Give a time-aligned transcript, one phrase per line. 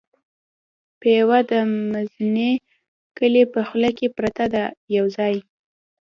[0.99, 1.53] پېوه د
[1.91, 2.51] مزینې
[3.17, 4.63] کلي په خوله کې پرته ده
[4.95, 5.35] یو ځای.